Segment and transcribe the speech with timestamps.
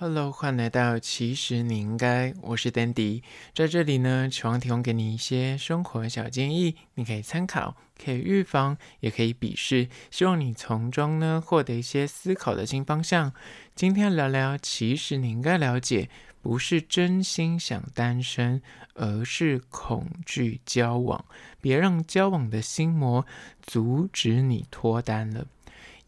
[0.00, 3.20] Hello，欢迎来到其实你应该，我是 Dandy，
[3.52, 13.32] 在这里呢，希望提供给你一些生活小建议，你可以参考，可以预防，也可以鄙视，希望你从中呢获得一些思考的新方向。
[13.74, 16.08] 今天聊聊，其实你应该了解，
[16.40, 18.62] 不是真心想单身，
[18.94, 21.24] 而是恐惧交往，
[21.60, 23.26] 别让交往的心魔
[23.60, 25.48] 阻止你脱单了。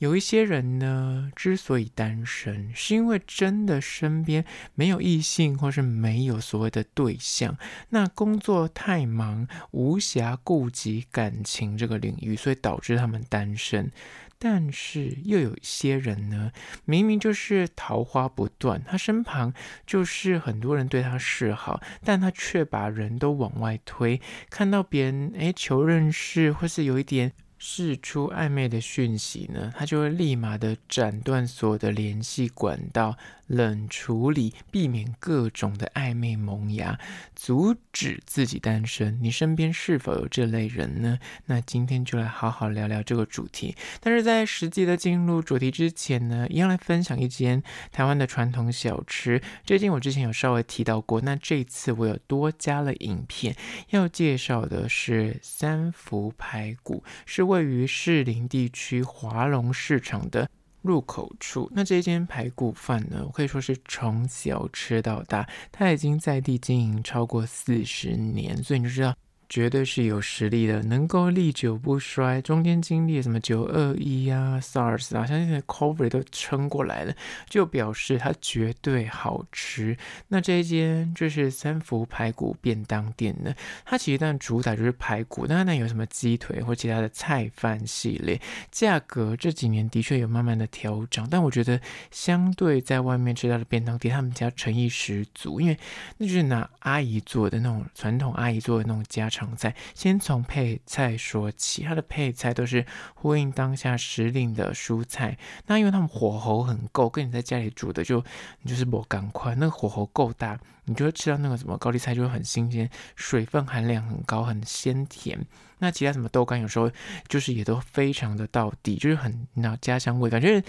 [0.01, 7.59] 有一些人呢，之所以单身，是因为真的身边没有异性，或是没有所谓的对象。
[7.91, 13.93] 那工作太忙，无暇顾及感情这个领域，所以导致他们单身。
[14.39, 16.51] 但是又有一些人呢，
[16.87, 19.53] 明明就是桃花不断，他身旁
[19.87, 24.19] 就是很多人对他示好，但他却把人都往外推。
[24.49, 27.33] 看到别人诶求认识，或是有一点。
[27.63, 33.19] 释出暧昧的讯息呢，他就会立马的斩断所有的联系管道。
[33.51, 37.01] 冷处理，避免各种的暧昧萌芽，
[37.35, 39.19] 阻止自己单身。
[39.21, 41.19] 你身边是否有这类人呢？
[41.47, 43.75] 那今天就来好好聊聊这个主题。
[44.01, 47.61] 但是在实际的进入主题之前呢，一样来分享一间
[47.91, 49.43] 台湾的传统小吃。
[49.65, 53.57] 这间我之前有稍微提到过，那这次我有多加了影片，
[53.89, 60.49] 要介绍的是三福排骨，是位于士林地区华隆市场的。
[60.83, 69.15] 入口处，那这一间排骨饭呢，我可以说是从小吃到大，它已经在地经营超过四十年，所以你就知道。
[69.51, 72.41] 绝对是有实力的，能够历久不衰。
[72.41, 77.13] 中间经历什么九二一啊、SARS 啊，像现在 COVID 都撑过来了，
[77.49, 79.97] 就表示它绝对好吃。
[80.29, 83.53] 那这一间就是三福排骨便当店呢，
[83.85, 88.41] 它其实但主打就是排骨，那那有什么鸡腿或其他的菜饭系列，
[88.71, 91.81] 价格这几年的确有慢慢的调涨，但我觉得
[92.13, 95.77] 相对在外面吃到的便当店，他们家诚意十足，因为
[96.19, 99.40] 那就是拿阿姨做的那种传统阿姨做的那种家常。
[99.41, 102.85] 常菜，先从配菜说起，它的配菜都是
[103.15, 105.39] 呼应当下时令的蔬菜。
[105.67, 108.23] 那因为他们火候很够，跟你在家里煮的就
[108.61, 115.45] 你就是不赶快，那个火候够大，你就会吃到那个什么高丽菜就会很新鲜，水分含量很高，很鲜甜。
[115.79, 116.91] 那其他什么豆干有时候
[117.27, 120.63] 就是也都非常的到底，就是很那家乡味，感觉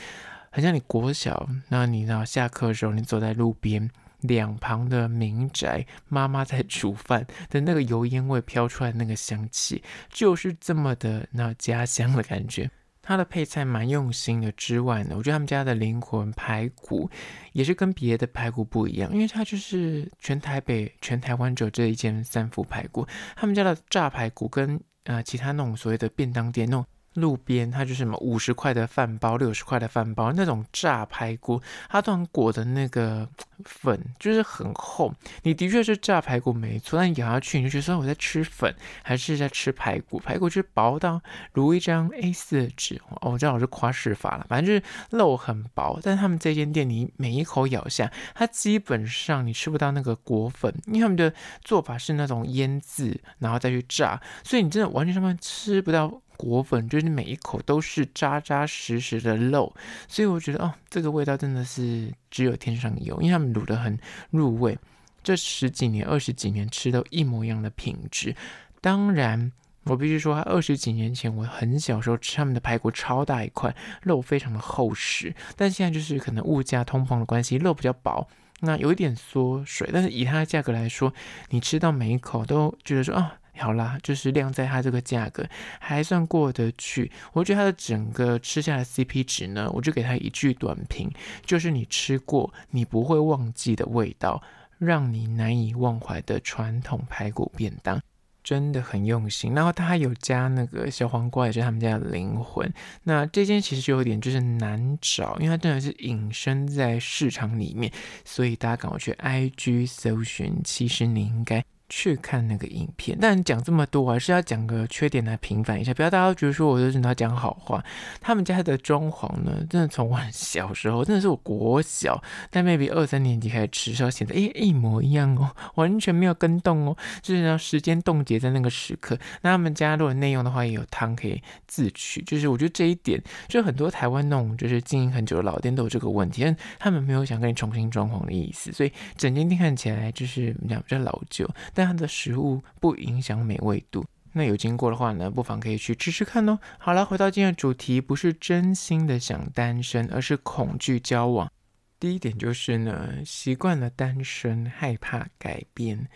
[0.50, 3.90] 很像你国小，那你呢下课的时候，你走在路边。
[4.22, 12.70] 两旁的民宅，妈妈在煮饭的那个油烟味飘出来，那个香气就是这么的那家乡的感觉。
[13.04, 17.09] 它的配菜蛮用心的之外呢，我觉得他们家的灵魂排骨
[17.52, 23.06] 也是跟别的排骨不一样，因为它就是全台北、全台湾只有这一间三福排骨。
[23.36, 26.86] 他们家的炸排骨跟呃其他那种所谓的便当店那种。
[27.16, 33.27] 路边它就是什么五十块的饭包、六十块的饭包，那种炸排骨，它都很裹的那个
[33.66, 35.13] 粉就是很厚。
[35.44, 38.73] 你的确是炸排骨没错，但咬下去你就觉得我在吃粉
[39.03, 40.19] 还是在吃排骨？
[40.19, 41.22] 排骨就是薄到
[41.53, 45.99] 如一张 A 四的纸哦，我知道我是夸饰法了，反正就是肉很薄。
[46.01, 51.33] 但他们这间店你每一口咬下，它基本上你吃不到那个裹粉，因为他们的
[51.63, 56.22] 做法是那种腌制然后再去炸，所以你真的完全上面吃不到。
[56.41, 59.74] 果粉就是每一口都是扎扎实实的肉，
[60.07, 63.97] 所以我觉得哦，这个味道真的是只有天上有，因为他们卤得很
[64.31, 64.78] 入味。
[65.24, 68.35] 这十几年、二十几年吃到一模一样的品质。
[68.81, 69.52] 当然，
[69.84, 75.34] 我必须说，二十几年前我很小时候吃他们的排骨，超大一块，肉非常的厚实。
[75.56, 78.28] 但现在就是可能物价通膨的关系，肉比较薄，
[78.62, 79.88] 那有一点缩水。
[79.94, 81.13] 但是以它的价格来说，
[81.50, 83.38] 你吃到每一口都觉得说啊。
[83.57, 85.45] 好啦，就是晾在它这个价格
[85.79, 87.12] 还算过得去。
[87.34, 91.12] 我觉得它的整个吃下来 CP 值呢，我就给它一句短评，
[91.45, 94.41] 就是你吃过你不会忘记的味道，
[94.79, 98.01] 让你难以忘怀的传统排骨便当，
[98.44, 99.53] 真的很用心。
[99.53, 102.73] 然后它还有加那个小黄瓜，也是他们家的灵魂。
[103.03, 107.91] 那这间其实有点就是难找，因为它真的是隐身在市场里面，
[108.25, 110.59] 所以大家赶快去 IG 搜寻。
[110.64, 111.64] 其实你应该。
[111.93, 117.84] 去看那个影片，但讲这么多，还是要讲个缺点来平反一下，不要大家觉得说我就是要讲好话。
[118.22, 129.17] 他们家的装潢呢，真的从我小时候，真的是我国小，但 maybe 二三年级开始吃，到现在，哎，一模一样哦，完全没有跟动哦，就是让时间冻结在那个时刻。
[129.41, 141.46] 那他们家如果内用的话，也有汤可以自取，就是我觉得这一点，就很多台湾那种就是经营很久的老店都有这个问题，但他们没有想跟你重新装潢的意思，所以整间店看起来就是比较比较老旧。
[141.81, 146.59] 这样的食物不影响美味度，那有经过的话呢，不妨可以去吃吃看哦。
[146.78, 151.51] 好了，回到今天的主题，不是真心的想单身，而是恐惧交往，
[151.99, 156.07] 第一点就是呢，习惯了单身，害怕改变。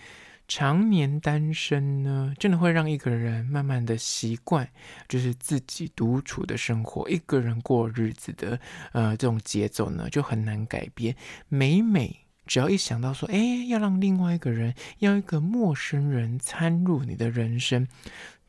[0.47, 4.69] 常年单身呢，真的会让一个人慢慢的习惯，
[5.09, 8.59] 就是自己独处的生活，一个人过日子的，
[8.91, 11.15] 呃，这种节奏呢，就很难改变。
[11.50, 12.15] 每每
[12.45, 17.88] 只要一想到说，哎，要让另外一个人，要一个陌生人参入你的人生。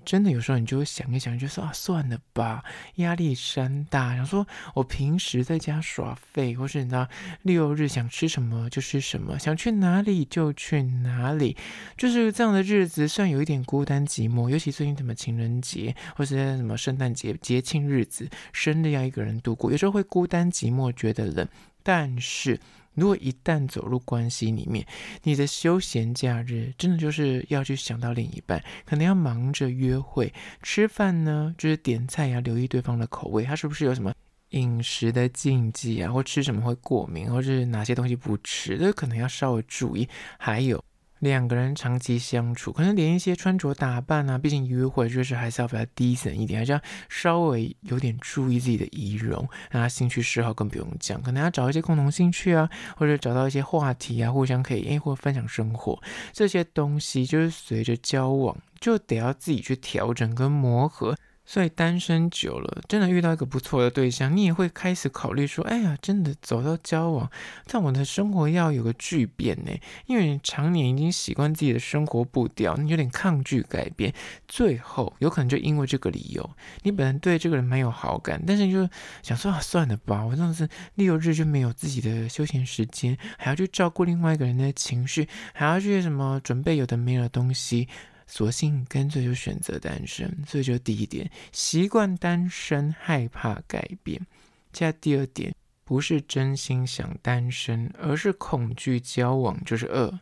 [0.04, 2.62] 真的有时候你就会想一想，就说啊，算了吧，
[2.94, 4.14] 压力山大。
[4.14, 7.08] 想说我平时在家耍废，或是你知道
[7.42, 11.56] 六日想吃什么就吃什么，想去哪里就去哪里，
[11.96, 14.48] 就是这样的日子，算有一点孤单寂寞。
[14.48, 21.48] 尤其最近什么情人节，或是什么圣诞节节庆日子，生日要一个人度过，有时候会孤单寂寞，觉得冷。
[21.82, 22.60] 但是。
[22.96, 24.84] 如果一旦走入关系里面，
[25.22, 30.32] 你的休闲假日真的就是要去想到另一半，可能要忙着约会、
[30.62, 34.12] 吃饭呢，就是点菜要留意对方的口味，他是不是有什么
[34.50, 40.08] 饮食的禁忌啊，或吃什么会过敏，或是哪些东西不吃，这可能要稍微注意。
[40.38, 40.82] 还有。
[41.20, 49.48] 两个人长期相处，可能连一些穿着打扮啊，毕竟约会就是还是要比较低层一点，还是要稍微有点注意自己的仪容。
[49.70, 56.00] 那兴趣嗜好更不用讲，可能要找一些共同兴趣啊，或者找到一些话题啊，互相可以诶或分享生活
[56.32, 61.16] 这些东西，就是随着交往就得要自己去调整跟磨合。
[61.46, 67.30] 所以单身久了，真的遇到一个不错的对象，你也会开始考虑说：“哎呀，真的走到交往，
[67.66, 69.70] 但我的生活要有个巨变呢。”
[70.06, 74.12] 因为你常年已经习惯自己的生活步调，你有点抗拒改变。
[74.48, 76.50] 最后有可能就因为这个理由，
[76.82, 78.88] 你本来对这个人蛮有好感，但是你就
[79.22, 87.86] 想说：“啊，算了吧，我这样子六日就没有自己的休闲时间，还要去照顾另外一个人的情绪，还要去什么准备有的没有的东西。”
[88.26, 94.26] 索性干脆就选择单身，所以就第一点，习惯单身，害怕改变。
[94.72, 100.20] 加第二点，不是真心想单身，而是恐惧交往，就是二，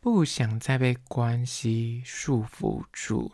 [0.00, 3.32] 不想再被关系束缚住。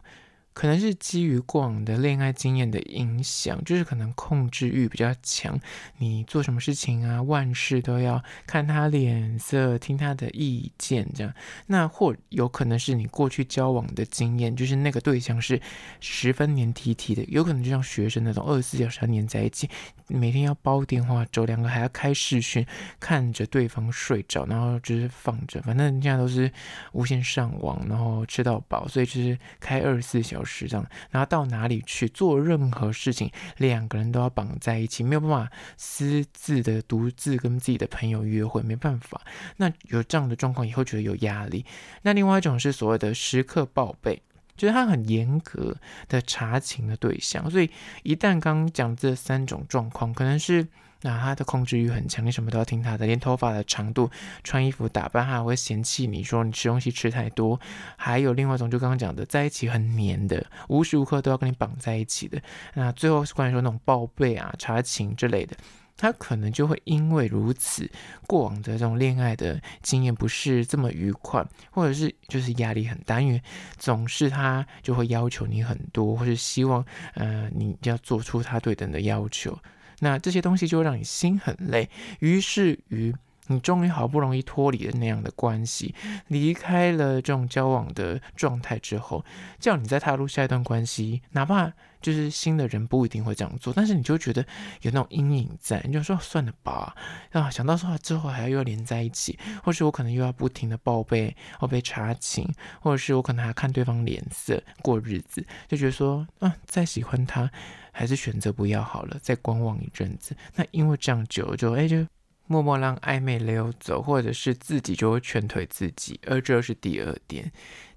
[0.53, 5.59] 可能是基于过往的恋爱经验的影响，就是可能控制欲比较强，
[5.99, 11.33] 你做什么事情啊，万事都要看他脸色，听他的意见这样。
[11.67, 15.61] 那或有可能是你过去交往的经验，就是那个对象是
[16.01, 19.69] 十分黏 T T 的，有可能就像学生那种二十四小时要黏在一起，
[20.09, 22.67] 每天要煲电话粥，两个还要开视讯，
[23.01, 26.53] 看着对方睡着，然后就是放着，反正人家都是
[26.93, 30.69] 无线上网，然后吃到饱，所以就是开二十四小时。
[30.69, 39.21] 这样，然后到哪里去做任何事情，两个人都要绑在一起，没有办法私自的独自跟自己的朋友约会，没办法。
[39.57, 41.65] 那有这样的状况，也会觉得有压力。
[42.03, 44.23] 那另外一种是所谓的时刻报备，
[44.57, 45.77] 就是他很严格
[46.09, 47.71] 的查勤的对象，所以
[48.03, 50.69] 一旦刚讲这三种状况，可能是。
[51.03, 54.09] 那他的控制欲很强，你什么都要听他的，连头发的长度、
[54.43, 57.61] 穿衣服打扮，他还会嫌弃你说你吃东西吃太多。
[57.97, 62.41] 还有另外一种，就刚刚讲的，在一起很黏的，无时无刻都要跟你绑在一起的。
[62.75, 65.57] 那最后是关于说那种报备啊、查情之类的，
[65.97, 67.91] 他可能就会因为如此，
[68.29, 73.43] 过往的这种恋爱的经验不是这么愉快，或者是就是压力很大，因为
[73.77, 76.85] 总是他就会要求你很多，或是希望
[77.15, 79.59] 呃你要做出他对等的要求。
[80.03, 81.89] 那这些东西就会让你心很累，
[82.19, 83.15] 于是于
[83.47, 85.95] 你终于好不容易脱离了那样的关系，
[86.27, 89.25] 离开了这种交往的状态之后，
[89.61, 94.45] 叫你再踏入下一段关系，哪怕就是新的人不一定会这样做，但是你就觉得
[94.83, 96.95] 有那种阴影在，你就说算了吧，
[97.31, 102.47] 啊，想到说之后还要又连在一起，或是我可能又要不停的报备或被查寝，
[102.81, 107.51] 或者是我可能还要看对方脸色过日子，就觉得说啊，再喜欢他。
[107.95, 110.35] 还是选择不要好了，再观望一阵子。
[110.55, 111.99] 那因为这样久了就哎，就
[112.47, 116.21] 默默让暧昧溜走，或者是自己就会劝退自己。
[116.27, 117.45] 而这又是第二点。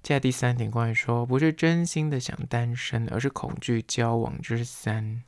[0.02, 5.22] 接下来第三点，关于说不是真心的想单身，而是恐惧交往，这是三。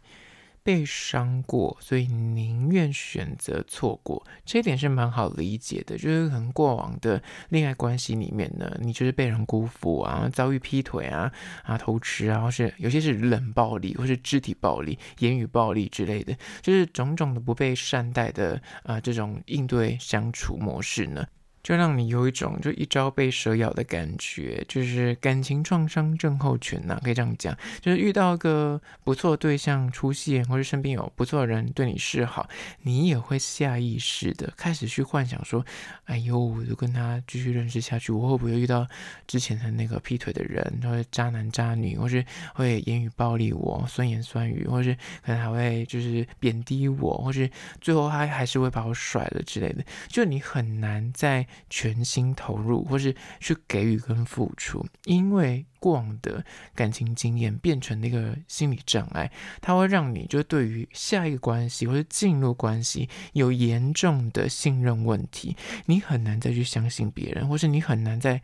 [0.68, 5.96] 被伤过，所以宁愿选择错过，这一点是蛮好理解的。
[5.96, 11.32] 就是可能过往的恋爱关系里面呢，你就是被人辜负啊，遭遇劈腿啊、
[11.64, 21.26] 啊偷吃啊，或是有些是冷暴力，或是肢体暴力、言语暴力之类的，就是种种的不被善待的啊这种应对相处模式呢。
[21.68, 27.54] 就让你有一种就一朝被蛇咬的感觉，就是感情创伤症候群呐、啊，可以这样讲。
[27.82, 32.48] 就是遇到个不错对象出现，或者身边有不错的人对你示好，
[32.80, 35.62] 你也会下意识的开始去幻想说
[36.08, 38.88] ：“哎呦，我就跟他继续认识下去，我会不会遇到
[39.26, 68.40] 之前的那个劈腿的人，或者渣男渣女，或是会言语暴力我、酸言酸语，或是可能还会就是贬低我，或是最后他还是会把我甩了之类的。”就你很难再全心投入，或是去给予跟付出，因为过往的感情经验变成那个心理障碍，它会让你就对于下一个关系或者进入关系有严重的信任问题，你很难再去相信别人，或是你很难再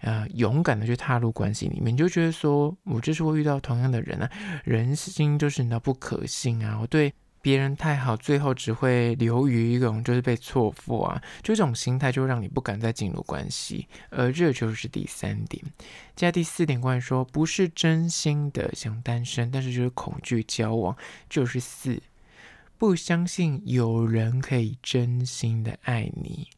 [0.00, 4.30] 呃勇敢的去踏入关系里面，你就觉得说我就是会遇到同样的人啊，
[4.64, 7.12] 人心就是那不可信啊，我对。
[7.46, 15.62] 别人太好，最后只会流于一种就是被错付啊，就这种心态就让你不敢再进入关系，而这就是第三点。
[16.16, 20.96] 接下来第四点，关于说不是真心的想单身，但是就是恐惧交往，
[21.30, 22.02] 就是四，
[22.78, 26.48] 不相信有人可以真心的爱你。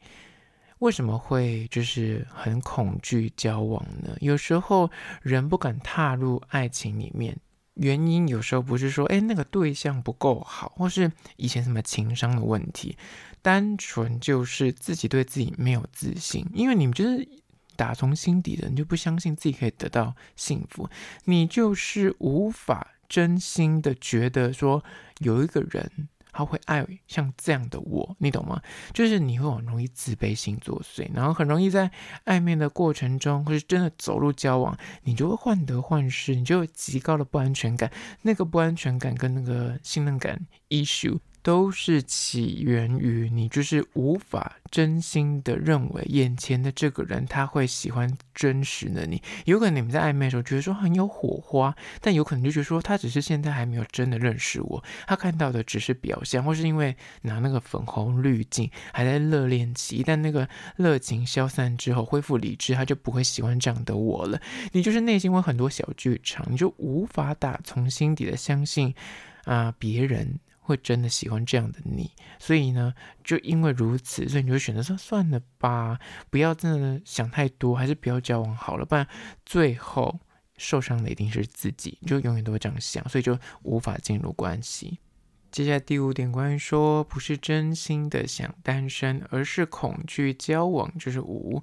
[0.79, 4.17] 为什么会就是很恐惧交往呢？
[4.21, 4.91] 有时候
[5.21, 7.37] 人不敢踏入爱情里面。
[7.79, 12.97] 原因有时候不是说，哎，那个对象不够好，或是以前什么情商的问题，
[13.41, 16.47] 单纯就是自己对自己没有自信。
[16.53, 17.27] 因为你们就是
[17.77, 20.89] 打从心底的，你就不相信自己可以得到幸福，
[21.25, 24.85] 你就是无法真心的觉得说
[25.19, 26.09] 有一个人。
[26.39, 28.63] 他会爱像这样的我，你懂吗？
[28.95, 31.91] 就是你会很容易自卑心作祟，然后很容易在
[32.27, 37.91] 暧昧的过程中，或是真的走入交往，你就会患得患失，你就有极高的不安全感。
[38.23, 41.19] 那个不安全感跟那个信任感 issue。
[41.49, 49.23] 都是起源于你，就是无法真心的认为眼前的这个人他会喜欢真实的你。
[49.47, 64.39] 有可能你们在暧昧的时候觉得说很有火花，但有可能就觉得说他只是现在还没有真的认识我，他看到的只是表象，或是因为拿那个粉红滤镜还在热恋期，一旦那个热情消散之后恢复理智，他就不会喜欢这样的我了。
[64.73, 68.95] 你就是内心会很多小剧场，你就无法打从心底的相信
[69.45, 70.39] 啊、别人。
[70.69, 72.93] 会真的喜欢这样的你，所以呢，
[73.25, 75.99] 就因为如此，所以你就选择说算了吧，
[76.29, 79.09] 不要真的想太多，还是不要交往好了，不然
[79.47, 80.21] 最后
[80.59, 84.99] 受伤的一定是自己，就永远都会这样想，所以就无法进入关系。
[85.51, 91.63] 接下来第五点，关于说不是真心的想单身，而是恐惧交往，就是五。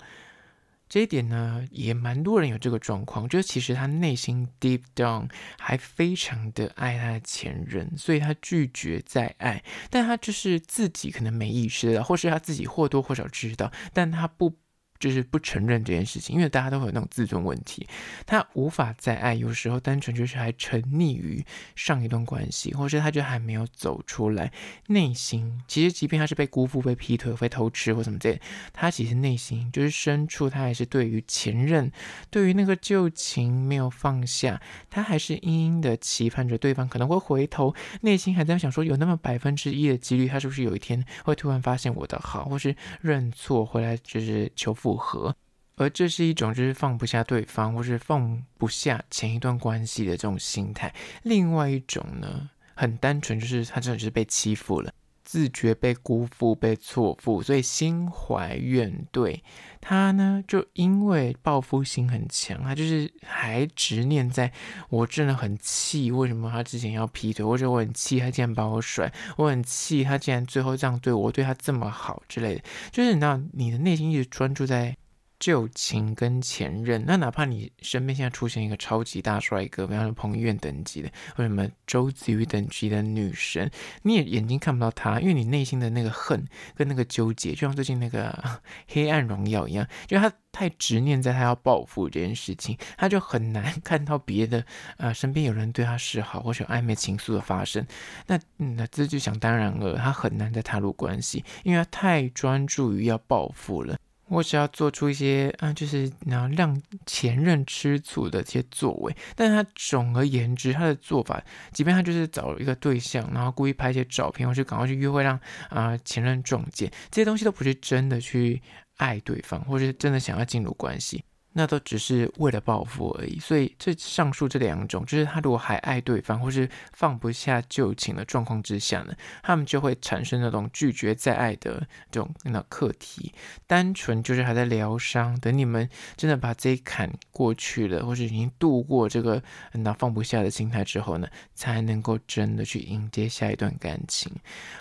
[0.88, 14.56] 这一点呢，也蛮多人有这个状况，就是其实他内心 deep down 还非常的爱他的前任，所以他拒绝再爱，但他就是自己可能没意识到，或是他自己或多或少知道，但他不。
[15.00, 17.88] 就是不承认这件事情，因为大家都会有那种自尊问题，
[18.26, 19.34] 他无法再爱。
[19.36, 21.44] 有时候单纯就是还沉溺于
[21.76, 24.52] 上一段关系，或是他就还没有走出来。
[24.88, 28.40] 内心其实，即便他是被辜负、被劈腿、被偷吃或什么这，
[28.74, 31.92] 他其实内心就是深处，他还是对于前任、
[32.30, 37.74] 对于那个旧情没有放下，他还是隐隐的期盼着对方可能会回头。
[38.02, 45.36] 内心还在想说，有那么百分之一的几率，他是不是有一天会突然发现我的好，或是认错回来，就是求复合，
[45.78, 50.94] 而这是一种就是放不下对方，或是放不下前一段关系的这种心态。
[51.24, 54.94] 另外一种呢，很单纯，就是他真的就是被欺负了，
[55.26, 59.42] 自觉被辜负、被错付，所以心怀怨怼。
[59.82, 64.52] 他呢，就因为报复心很强，他就是还执念在，
[64.90, 74.96] 我真的很气，为什么他之前要劈腿，或者我很气他竟然把我甩，我很气他竟然最后这样对我，对他这么好之类的，就是你知道，你的内心一直专注在。
[75.46, 83.70] 旧情跟前任，那哪怕你身边现在出现一个超级大帅哥，比方说彭于晏等级的，或者什么周子瑜等级的女神，
[84.02, 88.32] 你也眼睛看不到他，因为你内心的那个恨跟那个纠结，就像最近那个
[88.88, 94.66] 《黑暗荣耀》一样，就他太执念在他要报复这件事情，他就很难 看到别的
[94.98, 97.86] 啊、身边有人对他示好，或者有暧昧情愫的发生，
[98.26, 103.96] 那那这就想当然了，他很难再踏入关系，因为他太专注于要报复了。
[104.28, 115.40] 或是要做出一些啊，就是然后让前任吃醋的一些作为，但是他总而言之，他的做法，即便他就是找一个对象，然后故意拍一些照片，或是赶快去约会让，
[115.70, 118.62] 让啊前任撞见，这些东西都不是真的去
[118.98, 121.24] 爱对方，或是真的想要进入关系。
[121.58, 123.40] 那都只是为了报复而已。
[123.40, 133.34] 所以这上述这两种，就是他如果还爱对方，或是放不下旧情的状况之下呢，他们就会产生那种拒绝再爱的这种那课题。
[133.66, 144.32] 单纯就是还在疗伤，等你们真的把这一坎过去了，或是已经度过这个那放不下的心态之后呢，才能够真的去迎接下一段感情。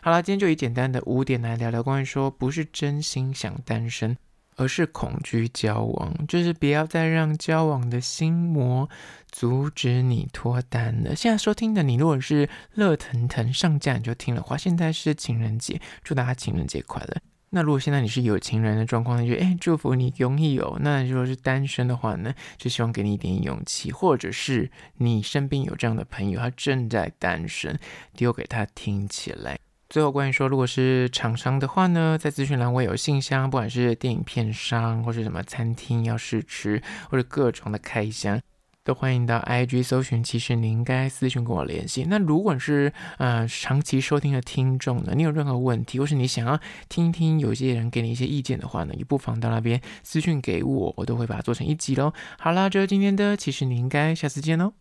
[0.02, 4.16] 好了，今天就以简单的五点来聊聊关于说不是真心想单身，
[4.56, 8.88] 而是恐惧交往，就是不要再让交往的心魔
[9.30, 11.14] 阻止你脱单了。
[11.14, 17.16] 现在收听的你，如果是热腾腾上架你就听了话，现在是情人节，祝大家情人节快乐。
[17.50, 20.76] 那如果现在你是有情人的状况，那就哎祝福你容易有。
[20.80, 27.78] 那如果是单身的话呢，就希望给你一点勇气，或者是你身边有这样的朋友，他正在单身，
[28.16, 29.56] 丢给他听起来。
[29.94, 38.40] 最后，关于说，如果是厂商的话呢，在资讯栏我有信箱，不管是电影片商，或是什么餐厅要试吃，或者各种的开箱，
[38.82, 40.20] 都欢迎到 IG 搜寻。
[40.20, 42.06] 其实你应该私讯跟我联系。
[42.08, 46.58] 那如果是呃长期收听的听众呢，你有任何问题，或是你想要
[46.88, 52.12] 听听有些人给你一些意见的话呢，也不妨到那边私讯给我，我都会把它做成一集喽。
[52.40, 54.72] 好啦，这是今天的，其实你应该下次见喽。